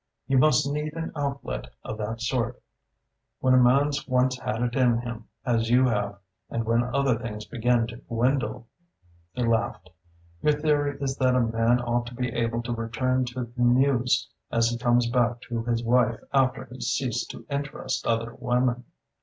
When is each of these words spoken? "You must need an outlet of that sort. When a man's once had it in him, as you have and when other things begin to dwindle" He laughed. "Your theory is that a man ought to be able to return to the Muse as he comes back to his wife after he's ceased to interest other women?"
"You 0.25 0.39
must 0.39 0.67
need 0.67 0.93
an 0.93 1.11
outlet 1.15 1.67
of 1.83 1.99
that 1.99 2.21
sort. 2.23 2.59
When 3.39 3.53
a 3.53 3.57
man's 3.57 4.07
once 4.07 4.39
had 4.39 4.63
it 4.63 4.73
in 4.73 4.97
him, 4.97 5.25
as 5.45 5.69
you 5.69 5.85
have 5.87 6.17
and 6.49 6.63
when 6.65 6.81
other 6.81 7.19
things 7.19 7.45
begin 7.45 7.85
to 7.85 7.97
dwindle" 7.97 8.65
He 9.35 9.43
laughed. 9.45 9.91
"Your 10.41 10.59
theory 10.59 10.97
is 10.99 11.17
that 11.17 11.35
a 11.35 11.39
man 11.41 11.79
ought 11.81 12.07
to 12.07 12.15
be 12.15 12.31
able 12.33 12.63
to 12.63 12.73
return 12.73 13.25
to 13.25 13.43
the 13.55 13.61
Muse 13.61 14.27
as 14.51 14.69
he 14.69 14.77
comes 14.79 15.07
back 15.07 15.39
to 15.41 15.63
his 15.65 15.83
wife 15.83 16.19
after 16.33 16.65
he's 16.71 16.87
ceased 16.87 17.29
to 17.29 17.45
interest 17.51 18.07
other 18.07 18.33
women?" 18.33 18.85